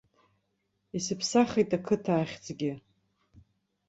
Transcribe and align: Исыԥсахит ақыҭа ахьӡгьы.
Исыԥсахит 0.97 1.71
ақыҭа 1.77 2.13
ахьӡгьы. 2.21 2.71